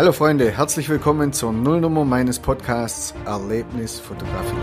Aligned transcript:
Hallo 0.00 0.12
Freunde, 0.12 0.50
herzlich 0.50 0.88
willkommen 0.88 1.30
zur 1.34 1.52
Nullnummer 1.52 2.06
meines 2.06 2.38
Podcasts 2.38 3.12
Erlebnis 3.26 4.00
Fotografie. 4.00 4.56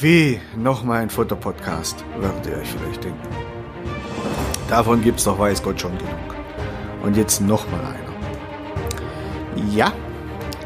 Wie 0.00 0.40
nochmal 0.56 1.02
ein 1.02 1.10
Fotopodcast, 1.10 2.04
werdet 2.18 2.46
ihr 2.48 2.56
euch 2.56 2.68
vielleicht 2.68 3.04
denken. 3.04 3.28
Davon 4.68 5.02
gibt 5.02 5.20
es 5.20 5.24
doch 5.24 5.38
weiß 5.38 5.62
Gott 5.62 5.80
schon 5.80 5.96
genug. 5.98 6.34
Und 7.04 7.16
jetzt 7.16 7.40
nochmal 7.40 7.82
einer. 7.82 9.62
Ja, 9.70 9.92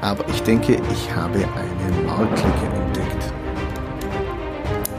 aber 0.01 0.27
ich 0.31 0.43
denke, 0.45 0.81
ich 0.91 1.15
habe 1.15 1.41
eine 1.41 2.07
Marktlücke 2.07 2.75
entdeckt. 2.87 3.33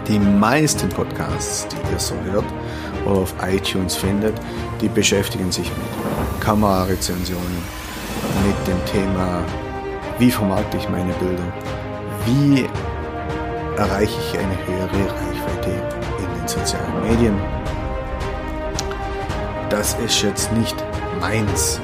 Die 0.07 0.19
meisten 0.19 0.89
Podcasts, 0.89 1.67
die 1.69 1.91
ihr 1.91 1.99
so 1.99 2.13
hört 2.31 2.45
auf 3.11 3.33
iTunes 3.41 3.95
findet, 3.95 4.35
die 4.81 4.89
beschäftigen 4.89 5.51
sich 5.51 5.69
mit 5.69 6.41
Kamerarezensionen, 6.41 7.57
mit 8.45 8.67
dem 8.67 8.85
Thema, 8.85 9.43
wie 10.17 10.31
vermarkte 10.31 10.77
ich 10.77 10.89
meine 10.89 11.13
Bilder, 11.13 11.43
wie 12.25 12.67
erreiche 13.77 14.19
ich 14.19 14.37
eine 14.37 14.57
höhere 14.67 15.13
Reichweite 15.13 15.71
in 16.19 16.39
den 16.39 16.47
sozialen 16.47 17.09
Medien. 17.09 17.35
Das 19.69 19.95
ist 20.05 20.21
jetzt 20.21 20.51
nicht 20.53 20.75
meins. 21.21 21.79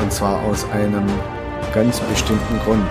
Und 0.00 0.12
zwar 0.12 0.42
aus 0.42 0.66
einem 0.72 1.06
ganz 1.72 2.00
bestimmten 2.00 2.58
Grund. 2.64 2.90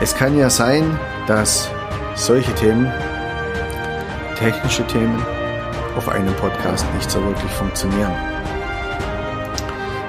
Es 0.00 0.14
kann 0.14 0.36
ja 0.36 0.50
sein, 0.50 0.98
dass 1.26 1.70
solche 2.14 2.52
Themen, 2.54 2.92
technische 4.34 4.86
Themen, 4.86 5.20
auf 5.96 6.08
einem 6.08 6.34
Podcast 6.36 6.86
nicht 6.94 7.10
so 7.10 7.22
wirklich 7.24 7.50
funktionieren. 7.52 8.12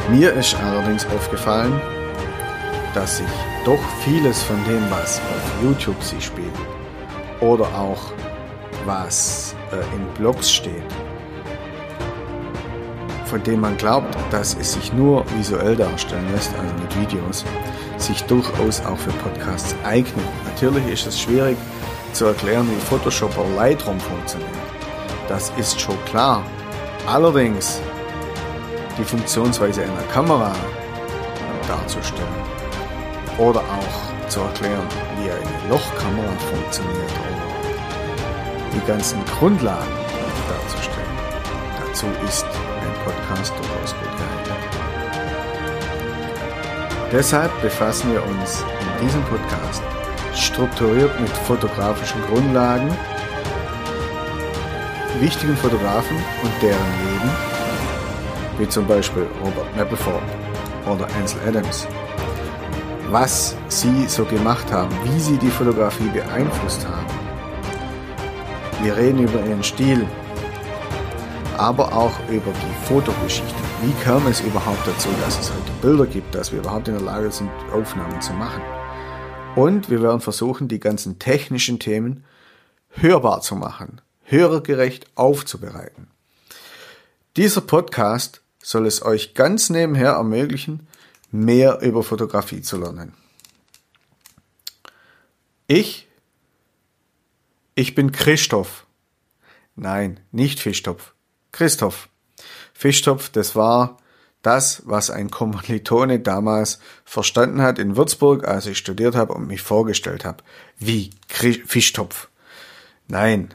Mir 0.09 0.33
ist 0.33 0.55
allerdings 0.55 1.05
aufgefallen, 1.07 1.79
dass 2.93 3.17
sich 3.17 3.27
doch 3.65 3.79
vieles 4.03 4.41
von 4.43 4.57
dem, 4.65 4.83
was 4.89 5.19
auf 5.19 5.63
YouTube 5.63 6.01
sich 6.03 6.25
spielt 6.25 6.53
oder 7.41 7.65
auch 7.75 8.11
was 8.85 9.55
äh, 9.71 9.95
in 9.95 10.05
Blogs 10.13 10.51
steht, 10.51 10.83
von 13.25 13.41
dem 13.43 13.61
man 13.61 13.75
glaubt, 13.77 14.15
dass 14.31 14.55
es 14.59 14.73
sich 14.73 14.93
nur 14.93 15.25
visuell 15.37 15.75
darstellen 15.75 16.31
lässt, 16.33 16.51
also 16.55 16.73
mit 16.75 16.95
Videos, 17.01 17.43
sich 17.97 18.23
durchaus 18.23 18.85
auch 18.85 18.97
für 18.97 19.11
Podcasts 19.11 19.75
eignet. 19.83 20.25
Natürlich 20.45 20.87
ist 20.87 21.07
es 21.07 21.19
schwierig 21.19 21.57
zu 22.15 22.25
erklären, 22.25 22.67
wie 22.71 22.79
Photoshop 22.79 23.37
oder 23.37 23.49
Lightroom 23.55 23.99
funktioniert. 23.99 24.49
Das 25.27 25.51
ist 25.57 25.79
schon 25.79 25.97
klar. 26.05 26.43
Allerdings 27.07 27.81
die 28.97 29.03
Funktionsweise 29.03 29.83
einer 29.83 30.03
Kamera 30.13 30.55
darzustellen 31.67 32.27
oder 33.37 33.59
auch 33.59 34.29
zu 34.29 34.39
erklären, 34.39 34.87
wie 35.17 35.29
eine 35.29 35.69
Lochkamera 35.69 36.31
funktioniert 36.51 37.11
oder 37.11 37.45
die 38.73 38.87
ganzen 38.87 39.19
Grundlagen 39.37 39.91
darzustellen. 40.47 41.05
Dazu 41.85 42.05
ist 42.25 42.45
ein 42.45 42.93
Podcast 43.03 43.53
durchaus 43.57 43.93
gut 43.93 44.11
geeignet. 44.17 44.63
Deshalb 47.11 47.61
befassen 47.61 48.13
wir 48.13 48.23
uns 48.25 48.63
in 48.81 49.05
diesem 49.05 49.23
Podcast 49.23 49.83
strukturiert 50.35 51.19
mit 51.19 51.29
fotografischen 51.29 52.21
Grundlagen, 52.27 52.89
wichtigen 55.19 55.55
Fotografen 55.57 56.17
und 56.43 56.51
deren 56.61 56.75
Leben, 57.05 57.31
wie 58.57 58.67
zum 58.67 58.85
Beispiel 58.87 59.25
Robert 59.43 59.75
Mapplethorpe 59.75 60.21
oder 60.85 61.07
Ansel 61.19 61.39
Adams, 61.47 61.87
was 63.09 63.55
sie 63.69 64.07
so 64.07 64.25
gemacht 64.25 64.71
haben, 64.71 64.91
wie 65.03 65.19
sie 65.19 65.37
die 65.37 65.49
Fotografie 65.49 66.09
beeinflusst 66.09 66.85
haben. 66.85 67.05
Wir 68.83 68.95
reden 68.95 69.19
über 69.19 69.39
ihren 69.45 69.63
Stil, 69.63 70.05
aber 71.57 71.93
auch 71.93 72.13
über 72.29 72.51
die 72.51 72.85
Fotogeschichte. 72.87 73.55
Wie 73.81 73.93
kam 74.03 74.27
es 74.27 74.41
überhaupt 74.41 74.85
dazu, 74.85 75.09
dass 75.23 75.39
es 75.39 75.51
heute 75.51 75.71
Bilder 75.81 76.05
gibt, 76.05 76.35
dass 76.35 76.51
wir 76.51 76.59
überhaupt 76.59 76.87
in 76.87 76.95
der 76.95 77.03
Lage 77.03 77.31
sind, 77.31 77.49
Aufnahmen 77.73 78.19
zu 78.21 78.33
machen? 78.33 78.61
Und 79.55 79.89
wir 79.89 80.01
werden 80.01 80.19
versuchen, 80.19 80.67
die 80.67 80.81
ganzen 80.81 81.17
technischen 81.17 81.79
Themen 81.79 82.25
hörbar 82.89 83.39
zu 83.41 83.55
machen, 83.55 84.01
hörergerecht 84.23 85.07
aufzubereiten. 85.15 86.07
Dieser 87.37 87.61
Podcast 87.61 88.41
soll 88.61 88.85
es 88.85 89.01
euch 89.01 89.33
ganz 89.33 89.69
nebenher 89.69 90.11
ermöglichen, 90.11 90.87
mehr 91.31 91.79
über 91.81 92.03
Fotografie 92.03 92.61
zu 92.61 92.77
lernen. 92.77 93.13
Ich, 95.67 96.07
ich 97.75 97.95
bin 97.95 98.11
Christoph. 98.11 98.85
Nein, 99.75 100.19
nicht 100.31 100.59
Fischtopf. 100.59 101.13
Christoph. 101.51 102.09
Fischtopf, 102.73 103.29
das 103.29 103.55
war 103.55 103.97
das, 104.45 104.83
was 104.85 105.09
ein 105.09 105.31
Kommilitone 105.31 106.19
damals 106.19 106.79
verstanden 107.03 107.61
hat 107.61 107.79
in 107.79 107.97
Würzburg, 107.97 108.47
als 108.47 108.67
ich 108.67 108.77
studiert 108.77 109.15
habe 109.15 109.33
und 109.33 109.47
mich 109.47 109.61
vorgestellt 109.61 110.25
habe. 110.25 110.43
Wie 110.77 111.11
Fischtopf. 111.27 112.29
Nein, 113.07 113.53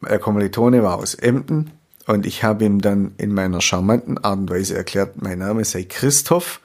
der 0.00 0.18
Kommilitone 0.18 0.82
war 0.82 0.98
aus 0.98 1.14
Emden 1.14 1.72
und 2.06 2.26
ich 2.26 2.42
habe 2.42 2.64
ihm 2.64 2.80
dann 2.80 3.12
in 3.18 3.34
meiner 3.34 3.60
charmanten 3.60 4.18
Art 4.18 4.38
und 4.38 4.50
Weise 4.50 4.76
erklärt, 4.76 5.20
mein 5.22 5.38
Name 5.38 5.64
sei 5.64 5.84
Christoph 5.84 6.60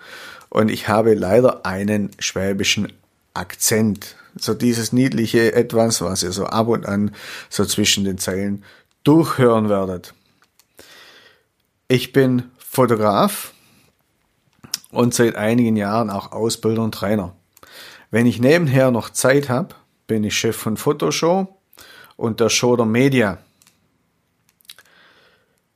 und 0.50 0.70
ich 0.70 0.88
habe 0.88 1.14
leider 1.14 1.66
einen 1.66 2.12
schwäbischen 2.20 2.94
Akzent. 3.34 4.16
So 4.36 4.54
dieses 4.54 4.94
niedliche 4.94 5.54
Etwas, 5.54 6.02
was 6.02 6.24
ihr 6.24 6.32
so 6.32 6.46
ab 6.46 6.68
und 6.68 6.86
an 6.86 7.12
so 7.50 7.66
zwischen 7.66 8.04
den 8.04 8.18
Zeilen 8.18 8.64
durchhören 9.04 9.70
werdet. 9.70 10.14
Ich 11.88 12.14
bin 12.14 12.44
Fotograf 12.74 13.54
und 14.90 15.14
seit 15.14 15.36
einigen 15.36 15.76
Jahren 15.76 16.10
auch 16.10 16.32
Ausbilder 16.32 16.82
und 16.82 16.96
Trainer. 16.96 17.36
Wenn 18.10 18.26
ich 18.26 18.40
nebenher 18.40 18.90
noch 18.90 19.12
Zeit 19.12 19.48
habe, 19.48 19.76
bin 20.08 20.24
ich 20.24 20.36
Chef 20.36 20.56
von 20.56 20.76
Fotoshow 20.76 21.56
und 22.18 22.40
der 22.40 22.50
Show 22.50 22.76
der 22.76 22.88
Media. 22.88 23.38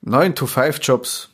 9 0.01 0.33
to 0.33 0.47
5 0.47 0.79
Jobs 0.81 1.29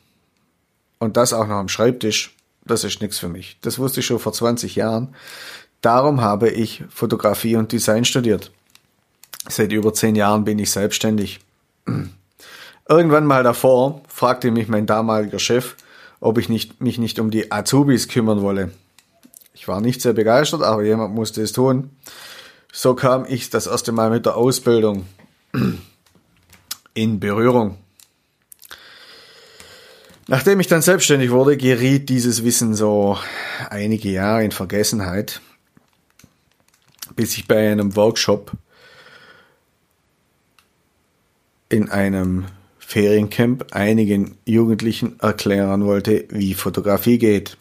und 1.00 1.16
das 1.16 1.32
auch 1.32 1.48
noch 1.48 1.56
am 1.56 1.70
Schreibtisch, 1.70 2.36
das 2.66 2.84
ist 2.84 3.02
nichts 3.02 3.20
für 3.20 3.30
mich. 3.30 3.58
Das 3.62 3.80
wusste 3.80 4.02
ich 4.02 4.06
schon 4.06 4.20
vor 4.20 4.34
20 4.34 4.76
Jahren. 4.76 5.16
Darum 5.80 6.20
habe 6.20 6.50
ich 6.50 6.84
Fotografie 6.90 7.56
und 7.56 7.72
Design 7.72 8.04
studiert. 8.04 8.52
Seit 9.48 9.72
über 9.72 9.94
10 9.94 10.18
Jahren 10.18 10.44
bin 10.44 10.60
ich 10.60 10.72
selbstständig. 10.72 11.40
Irgendwann 12.88 13.26
mal 13.26 13.44
davor 13.44 14.02
fragte 14.08 14.52
mich 14.52 14.68
mein 14.68 14.86
damaliger 14.86 15.40
Chef, 15.40 15.76
ob 16.20 16.38
ich 16.38 16.50
nicht, 16.50 16.82
mich 16.82 16.98
nicht 16.98 17.20
um 17.20 17.32
die 17.32 17.52
Azubis 17.52 18.08
kümmern 18.08 18.42
wolle. 18.42 18.72
Ich 19.54 19.68
war 19.68 19.80
nicht 19.80 20.02
sehr 20.02 20.14
begeistert, 20.14 20.64
aber 20.64 20.84
jemand 20.84 21.14
musste 21.14 21.42
es 21.42 21.54
tun. 21.54 21.92
So 22.72 22.96
kam 22.96 23.26
ich 23.28 23.50
das 23.50 23.68
erste 23.68 23.92
Mal 23.92 24.10
mit 24.10 24.26
der 24.26 24.36
Ausbildung 24.36 25.06
in 26.94 27.20
Berührung. 27.20 27.78
Nachdem 30.28 30.60
ich 30.60 30.68
dann 30.68 30.82
selbstständig 30.82 31.32
wurde, 31.32 31.58
geriet 31.58 32.10
dieses 32.10 32.44
Wissen 32.44 32.74
so 32.74 33.18
einige 33.70 34.10
Jahre 34.10 34.44
in 34.44 34.52
Vergessenheit, 34.52 35.42
bis 37.16 37.38
ich 37.38 37.48
bei 37.48 37.72
einem 37.72 37.96
Workshop 37.96 38.54
in 41.70 41.90
einem 41.90 42.46
Feriencamp 42.86 43.74
einigen 43.74 44.38
Jugendlichen 44.46 45.20
erklären 45.20 45.86
wollte, 45.86 46.26
wie 46.30 46.54
Fotografie 46.54 47.18
geht. 47.18 47.58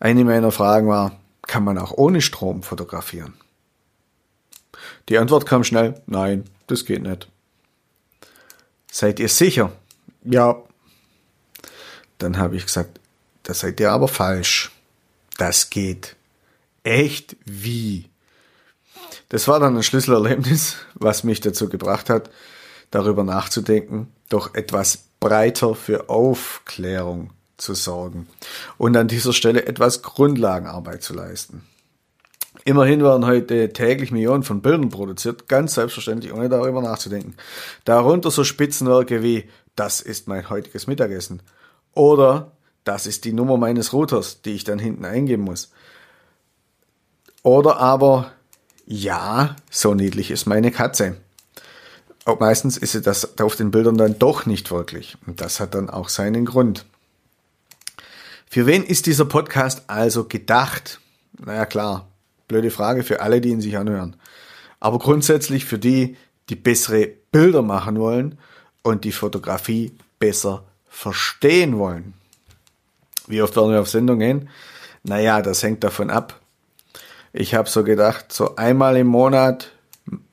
Eine 0.00 0.24
meiner 0.24 0.52
Fragen 0.52 0.88
war, 0.88 1.18
kann 1.42 1.64
man 1.64 1.78
auch 1.78 1.92
ohne 1.92 2.20
Strom 2.20 2.62
fotografieren? 2.62 3.34
Die 5.08 5.18
Antwort 5.18 5.46
kam 5.46 5.64
schnell, 5.64 6.00
nein, 6.06 6.44
das 6.66 6.84
geht 6.84 7.02
nicht. 7.02 7.28
Seid 8.90 9.20
ihr 9.20 9.28
sicher? 9.28 9.72
Ja. 10.24 10.62
Dann 12.18 12.38
habe 12.38 12.56
ich 12.56 12.64
gesagt, 12.64 12.98
da 13.42 13.52
seid 13.52 13.78
ihr 13.80 13.92
aber 13.92 14.08
falsch. 14.08 14.72
Das 15.36 15.70
geht. 15.70 16.16
Echt? 16.82 17.36
Wie? 17.44 18.08
Das 19.28 19.48
war 19.48 19.60
dann 19.60 19.76
ein 19.76 19.82
Schlüsselerlebnis, 19.82 20.76
was 20.94 21.24
mich 21.24 21.40
dazu 21.40 21.68
gebracht 21.68 22.08
hat, 22.08 22.30
darüber 22.90 23.24
nachzudenken, 23.24 24.12
doch 24.28 24.54
etwas 24.54 25.04
breiter 25.20 25.74
für 25.74 26.08
Aufklärung 26.08 27.30
zu 27.56 27.74
sorgen 27.74 28.28
und 28.78 28.96
an 28.96 29.08
dieser 29.08 29.32
Stelle 29.32 29.66
etwas 29.66 30.02
Grundlagenarbeit 30.02 31.02
zu 31.02 31.14
leisten. 31.14 31.66
Immerhin 32.64 33.02
werden 33.02 33.26
heute 33.26 33.72
täglich 33.72 34.10
Millionen 34.10 34.42
von 34.42 34.60
Bildern 34.60 34.88
produziert, 34.88 35.48
ganz 35.48 35.74
selbstverständlich, 35.74 36.32
ohne 36.32 36.48
darüber 36.48 36.82
nachzudenken. 36.82 37.36
Darunter 37.84 38.30
so 38.30 38.44
Spitzenwerke 38.44 39.22
wie 39.22 39.48
das 39.76 40.00
ist 40.00 40.26
mein 40.26 40.48
heutiges 40.50 40.86
Mittagessen 40.86 41.42
oder 41.92 42.52
das 42.84 43.06
ist 43.06 43.24
die 43.24 43.32
Nummer 43.32 43.56
meines 43.56 43.92
Routers, 43.92 44.42
die 44.42 44.52
ich 44.52 44.64
dann 44.64 44.78
hinten 44.78 45.04
eingeben 45.04 45.42
muss. 45.42 45.72
Oder 47.42 47.78
aber 47.78 48.32
ja, 48.86 49.56
so 49.70 49.94
niedlich 49.94 50.30
ist 50.30 50.46
meine 50.46 50.70
Katze. 50.70 51.16
Auch 52.26 52.40
meistens 52.40 52.76
ist 52.76 52.90
sie 52.90 53.00
das 53.00 53.38
auf 53.38 53.54
den 53.54 53.70
Bildern 53.70 53.96
dann 53.96 54.18
doch 54.18 54.46
nicht 54.46 54.72
wirklich. 54.72 55.16
Und 55.26 55.40
das 55.40 55.60
hat 55.60 55.76
dann 55.76 55.88
auch 55.88 56.08
seinen 56.08 56.44
Grund. 56.44 56.84
Für 58.50 58.66
wen 58.66 58.82
ist 58.82 59.06
dieser 59.06 59.24
Podcast 59.24 59.84
also 59.86 60.24
gedacht? 60.24 61.00
Naja 61.38 61.66
klar, 61.66 62.08
Blöde 62.48 62.72
Frage 62.72 63.04
für 63.04 63.20
alle, 63.20 63.40
die 63.40 63.50
ihn 63.50 63.60
sich 63.60 63.78
anhören. 63.78 64.16
Aber 64.80 64.98
grundsätzlich 64.98 65.64
für 65.66 65.78
die, 65.78 66.16
die 66.48 66.56
bessere 66.56 67.08
Bilder 67.30 67.62
machen 67.62 68.00
wollen 68.00 68.38
und 68.82 69.04
die 69.04 69.12
Fotografie 69.12 69.96
besser 70.18 70.64
verstehen 70.88 71.78
wollen. 71.78 72.14
Wie 73.28 73.40
oft 73.40 73.54
werden 73.54 73.70
wir 73.70 73.80
auf 73.80 73.88
Sendung 73.88 74.18
gehen? 74.18 74.48
Naja, 75.04 75.42
das 75.42 75.62
hängt 75.62 75.84
davon 75.84 76.10
ab. 76.10 76.40
Ich 77.32 77.54
habe 77.54 77.68
so 77.68 77.84
gedacht, 77.84 78.32
so 78.32 78.56
einmal 78.56 78.96
im 78.96 79.06
Monat, 79.06 79.70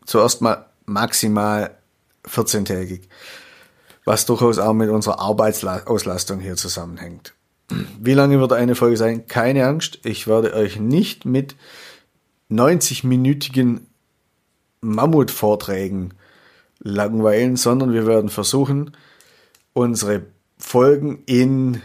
zuerst 0.06 0.42
mal 0.42 0.66
maximal 0.86 1.78
14-tägig, 2.28 3.02
was 4.06 4.26
durchaus 4.26 4.60
auch 4.60 4.74
mit 4.74 4.90
unserer 4.90 5.20
Arbeitsauslastung 5.20 6.40
hier 6.40 6.56
zusammenhängt. 6.56 7.34
Wie 8.00 8.14
lange 8.14 8.40
wird 8.40 8.54
eine 8.54 8.76
Folge 8.76 8.98
sein? 8.98 9.28
Keine 9.28 9.66
Angst, 9.66 10.00
ich 10.04 10.28
werde 10.28 10.54
euch 10.54 10.80
nicht 10.80 11.26
mit 11.26 11.56
90-minütigen 12.52 13.82
Mammutvorträgen 14.82 16.14
langweilen, 16.80 17.56
sondern 17.56 17.94
wir 17.94 18.06
werden 18.06 18.30
versuchen, 18.30 18.96
unsere 19.72 20.24
Folgen 20.58 21.24
in 21.26 21.82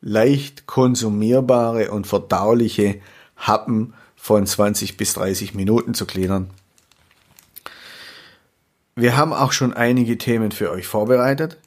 leicht 0.00 0.66
konsumierbare 0.66 1.90
und 1.90 2.06
verdauliche 2.06 3.00
Happen 3.36 3.94
von 4.14 4.46
20 4.46 4.96
bis 4.96 5.14
30 5.14 5.54
Minuten 5.54 5.94
zu 5.94 6.06
gliedern. 6.06 6.50
Wir 8.96 9.16
haben 9.16 9.32
auch 9.32 9.52
schon 9.52 9.74
einige 9.74 10.18
Themen 10.18 10.50
für 10.50 10.70
euch 10.70 10.86
vorbereitet. 10.86 11.58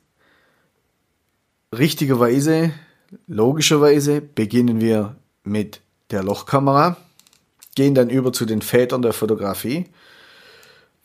Richtigerweise, 1.77 2.71
logischerweise 3.27 4.19
beginnen 4.19 4.81
wir 4.81 5.15
mit 5.43 5.81
der 6.09 6.23
Lochkamera 6.23 6.97
gehen 7.79 7.95
dann 7.95 8.09
über 8.09 8.33
zu 8.33 8.45
den 8.45 8.61
Vätern 8.61 9.01
der 9.01 9.13
Fotografie, 9.13 9.85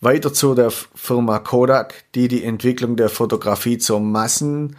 weiter 0.00 0.32
zu 0.32 0.56
der 0.56 0.73
Firma 0.73 1.38
Kodak, 1.38 2.05
die 2.17 2.26
die 2.26 2.43
Entwicklung 2.43 2.97
der 2.97 3.09
Fotografie 3.09 3.79
zur 3.79 4.00
massentauglichen 4.00 4.75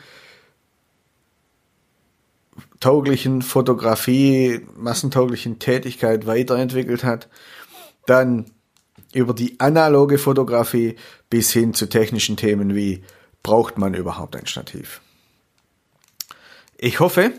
Fotografie, 3.41 4.59
massentauglichen 4.75 5.57
Tätigkeit 5.59 6.27
weiterentwickelt 6.27 7.05
hat. 7.05 7.29
Dann 8.05 8.51
über 9.15 9.33
die 9.33 9.59
analoge 9.59 10.17
Fotografie 10.17 10.95
bis 11.29 11.51
hin 11.51 11.73
zu 11.73 11.87
technischen 11.87 12.37
Themen 12.37 12.75
wie 12.75 13.03
braucht 13.41 13.77
man 13.77 13.93
überhaupt 13.93 14.35
ein 14.35 14.47
Stativ. 14.47 15.01
Ich 16.77 16.99
hoffe, 16.99 17.33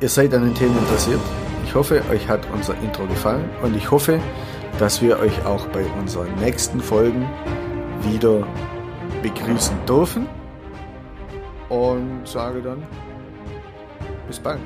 Ihr 0.00 0.08
seid 0.08 0.34
an 0.34 0.42
den 0.42 0.54
Themen 0.54 0.76
interessiert. 0.76 1.20
Ich 1.64 1.74
hoffe, 1.74 2.02
euch 2.10 2.28
hat 2.28 2.46
unser 2.52 2.76
Intro 2.82 3.06
gefallen 3.06 3.48
und 3.62 3.74
ich 3.74 3.90
hoffe, 3.90 4.20
dass 4.78 5.00
wir 5.00 5.18
euch 5.18 5.46
auch 5.46 5.66
bei 5.68 5.84
unseren 5.98 6.34
nächsten 6.34 6.80
Folgen 6.80 7.26
wieder 8.02 8.46
begrüßen 9.22 9.86
dürfen. 9.86 10.26
Und 11.70 12.28
sage 12.28 12.60
dann 12.60 12.82
bis 14.26 14.38
bald. 14.38 14.60